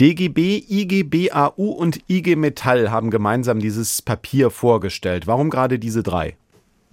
[0.00, 5.26] DGB, IG BAU und IG Metall haben gemeinsam dieses Papier vorgestellt.
[5.26, 6.36] Warum gerade diese drei?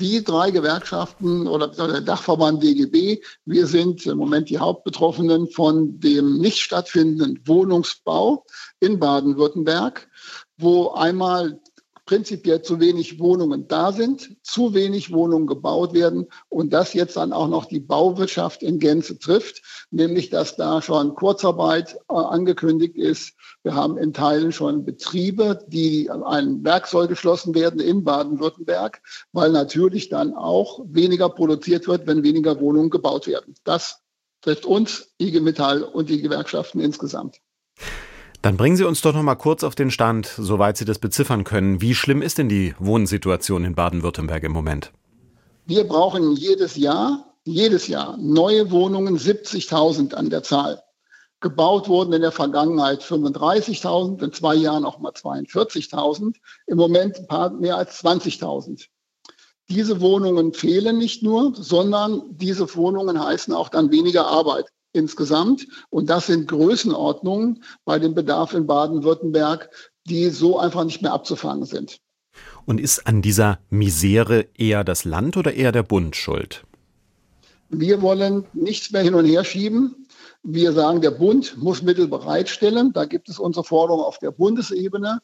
[0.00, 6.38] Die drei Gewerkschaften oder der Dachverband DGB, wir sind im Moment die Hauptbetroffenen von dem
[6.38, 8.46] nicht stattfindenden Wohnungsbau
[8.80, 10.08] in Baden-Württemberg,
[10.56, 11.60] wo einmal
[12.06, 17.32] prinzipiell zu wenig Wohnungen da sind, zu wenig Wohnungen gebaut werden und das jetzt dann
[17.32, 23.34] auch noch die Bauwirtschaft in Gänze trifft, nämlich dass da schon Kurzarbeit äh, angekündigt ist.
[23.62, 29.00] Wir haben in Teilen schon Betriebe, die ein Werk soll geschlossen werden in Baden-Württemberg,
[29.32, 33.54] weil natürlich dann auch weniger produziert wird, wenn weniger Wohnungen gebaut werden.
[33.64, 34.02] Das
[34.42, 37.40] trifft uns, IG Metall und die Gewerkschaften insgesamt.
[38.44, 41.44] Dann bringen Sie uns doch noch mal kurz auf den Stand, soweit Sie das beziffern
[41.44, 41.80] können.
[41.80, 44.92] Wie schlimm ist denn die Wohnsituation in Baden-Württemberg im Moment?
[45.64, 50.82] Wir brauchen jedes Jahr, jedes Jahr neue Wohnungen, 70.000 an der Zahl.
[51.40, 56.34] Gebaut wurden in der Vergangenheit 35.000, in zwei Jahren auch mal 42.000,
[56.66, 58.88] im Moment ein paar mehr als 20.000.
[59.70, 65.66] Diese Wohnungen fehlen nicht nur, sondern diese Wohnungen heißen auch dann weniger Arbeit insgesamt.
[65.90, 69.68] Und das sind Größenordnungen bei dem Bedarf in Baden-Württemberg,
[70.06, 72.00] die so einfach nicht mehr abzufangen sind.
[72.66, 76.64] Und ist an dieser Misere eher das Land oder eher der Bund schuld?
[77.68, 80.06] Wir wollen nichts mehr hin und her schieben.
[80.42, 82.92] Wir sagen, der Bund muss Mittel bereitstellen.
[82.92, 85.20] Da gibt es unsere Forderung auf der Bundesebene.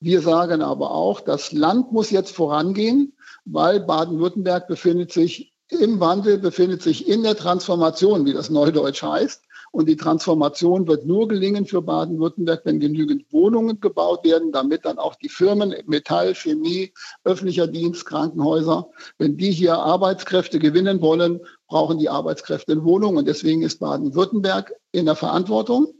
[0.00, 3.12] Wir sagen aber auch, das Land muss jetzt vorangehen,
[3.44, 9.42] weil Baden-Württemberg befindet sich im Wandel, befindet sich in der Transformation, wie das Neudeutsch heißt.
[9.72, 14.98] Und die Transformation wird nur gelingen für Baden-Württemberg, wenn genügend Wohnungen gebaut werden, damit dann
[14.98, 16.92] auch die Firmen Metall, Chemie,
[17.24, 23.16] öffentlicher Dienst, Krankenhäuser, wenn die hier Arbeitskräfte gewinnen wollen, brauchen die Arbeitskräfte in Wohnungen.
[23.16, 25.94] Und deswegen ist Baden-Württemberg in der Verantwortung.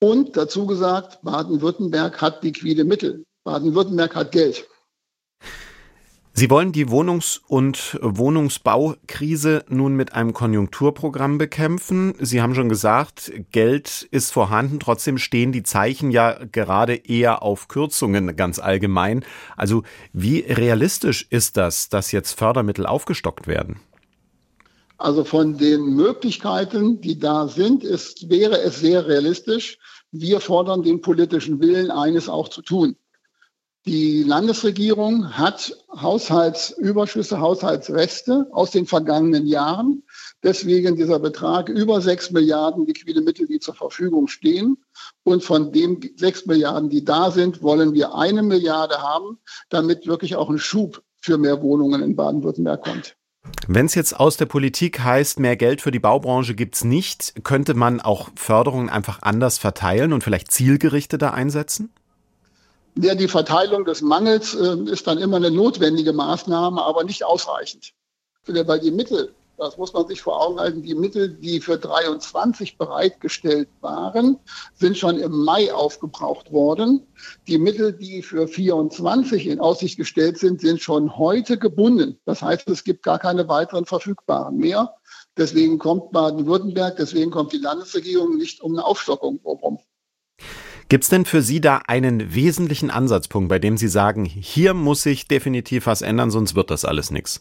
[0.00, 3.24] Und dazu gesagt, Baden-Württemberg hat liquide Mittel.
[3.44, 4.66] Baden-Württemberg hat Geld.
[6.36, 12.14] Sie wollen die Wohnungs- und Wohnungsbaukrise nun mit einem Konjunkturprogramm bekämpfen.
[12.18, 17.68] Sie haben schon gesagt, Geld ist vorhanden, trotzdem stehen die Zeichen ja gerade eher auf
[17.68, 19.24] Kürzungen ganz allgemein.
[19.56, 23.78] Also wie realistisch ist das, dass jetzt Fördermittel aufgestockt werden?
[24.98, 29.78] Also von den Möglichkeiten, die da sind, ist, wäre es sehr realistisch.
[30.10, 32.96] Wir fordern den politischen Willen, eines auch zu tun.
[33.86, 40.04] Die Landesregierung hat Haushaltsüberschüsse, Haushaltsreste aus den vergangenen Jahren.
[40.42, 44.78] Deswegen dieser Betrag über sechs Milliarden liquide Mittel, die zur Verfügung stehen.
[45.22, 50.36] Und von den sechs Milliarden, die da sind, wollen wir eine Milliarde haben, damit wirklich
[50.36, 53.16] auch ein Schub für mehr Wohnungen in Baden-Württemberg kommt.
[53.68, 57.74] Wenn es jetzt aus der Politik heißt, mehr Geld für die Baubranche gibt's nicht, könnte
[57.74, 61.90] man auch Förderungen einfach anders verteilen und vielleicht zielgerichteter einsetzen?
[62.96, 67.92] Ja, die Verteilung des Mangels äh, ist dann immer eine notwendige Maßnahme, aber nicht ausreichend.
[68.46, 72.78] Weil die Mittel, das muss man sich vor Augen halten, die Mittel, die für 23
[72.78, 74.38] bereitgestellt waren,
[74.74, 77.04] sind schon im Mai aufgebraucht worden.
[77.48, 82.20] Die Mittel, die für 24 in Aussicht gestellt sind, sind schon heute gebunden.
[82.26, 84.94] Das heißt, es gibt gar keine weiteren verfügbaren mehr.
[85.36, 89.80] Deswegen kommt Baden-Württemberg, deswegen kommt die Landesregierung nicht um eine Aufstockung herum.
[90.88, 95.02] Gibt es denn für Sie da einen wesentlichen Ansatzpunkt, bei dem Sie sagen, hier muss
[95.02, 97.40] sich definitiv was ändern, sonst wird das alles nichts?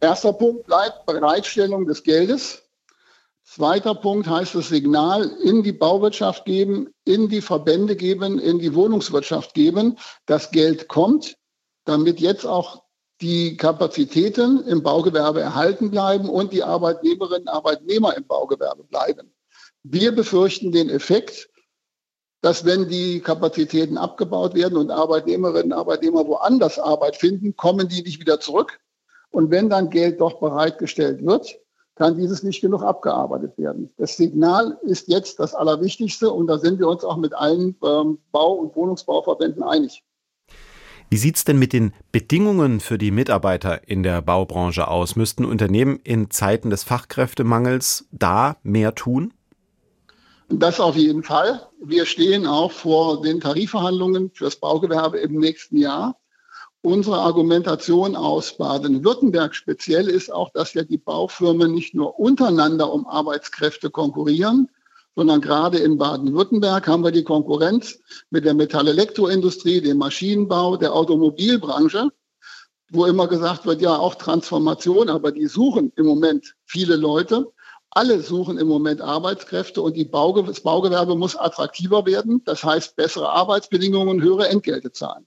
[0.00, 2.62] Erster Punkt bleibt Bereitstellung des Geldes.
[3.44, 8.74] Zweiter Punkt heißt das Signal in die Bauwirtschaft geben, in die Verbände geben, in die
[8.74, 9.96] Wohnungswirtschaft geben.
[10.26, 11.36] Das Geld kommt,
[11.84, 12.82] damit jetzt auch
[13.20, 19.32] die Kapazitäten im Baugewerbe erhalten bleiben und die Arbeitnehmerinnen und Arbeitnehmer im Baugewerbe bleiben.
[19.84, 21.48] Wir befürchten den Effekt,
[22.46, 28.02] dass wenn die Kapazitäten abgebaut werden und Arbeitnehmerinnen und Arbeitnehmer woanders Arbeit finden, kommen die
[28.02, 28.78] nicht wieder zurück.
[29.30, 31.58] Und wenn dann Geld doch bereitgestellt wird,
[31.96, 33.90] kann dieses nicht genug abgearbeitet werden.
[33.96, 38.18] Das Signal ist jetzt das Allerwichtigste und da sind wir uns auch mit allen ähm,
[38.30, 40.04] Bau- und Wohnungsbauverbänden einig.
[41.10, 45.16] Wie sieht es denn mit den Bedingungen für die Mitarbeiter in der Baubranche aus?
[45.16, 49.32] Müssten Unternehmen in Zeiten des Fachkräftemangels da mehr tun?
[50.48, 51.66] Das auf jeden Fall.
[51.82, 56.16] Wir stehen auch vor den Tarifverhandlungen fürs Baugewerbe im nächsten Jahr.
[56.82, 63.08] Unsere Argumentation aus Baden-Württemberg speziell ist auch, dass ja die Baufirmen nicht nur untereinander um
[63.08, 64.68] Arbeitskräfte konkurrieren,
[65.16, 67.98] sondern gerade in Baden-Württemberg haben wir die Konkurrenz
[68.30, 72.10] mit der Metallelektroindustrie, dem Maschinenbau, der Automobilbranche,
[72.90, 77.52] wo immer gesagt wird, ja, auch Transformation, aber die suchen im Moment viele Leute.
[77.96, 82.42] Alle suchen im Moment Arbeitskräfte und die Bauge das Baugewerbe muss attraktiver werden.
[82.44, 85.26] Das heißt, bessere Arbeitsbedingungen, höhere Entgelte zahlen.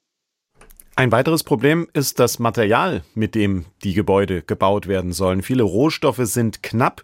[0.95, 5.41] Ein weiteres Problem ist das Material, mit dem die Gebäude gebaut werden sollen.
[5.41, 7.01] Viele Rohstoffe sind knapp.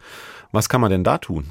[0.51, 1.45] Was kann man denn da tun?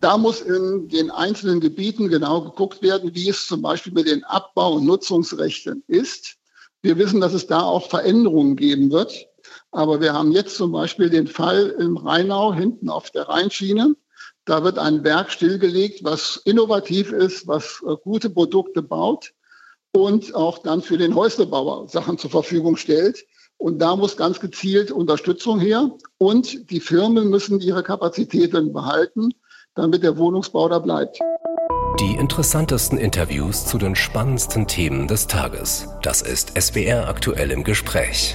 [0.00, 4.24] Da muss in den einzelnen Gebieten genau geguckt werden, wie es zum Beispiel mit den
[4.24, 6.36] Abbau- und Nutzungsrechten ist.
[6.80, 9.26] Wir wissen, dass es da auch Veränderungen geben wird.
[9.74, 13.96] Aber wir haben jetzt zum Beispiel den Fall im Rheinau hinten auf der Rheinschiene.
[14.44, 19.32] Da wird ein Werk stillgelegt, was innovativ ist, was äh, gute Produkte baut
[19.92, 23.24] und auch dann für den Häuslebauer Sachen zur Verfügung stellt.
[23.56, 25.90] Und da muss ganz gezielt Unterstützung her.
[26.18, 29.30] Und die Firmen müssen ihre Kapazitäten behalten
[29.74, 31.18] damit der Wohnungsbau da bleibt.
[32.00, 35.88] Die interessantesten Interviews zu den spannendsten Themen des Tages.
[36.02, 38.34] Das ist SWR aktuell im Gespräch.